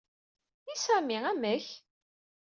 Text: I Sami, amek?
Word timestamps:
I 0.71 0.75
Sami, 0.83 1.17
amek? 1.31 1.65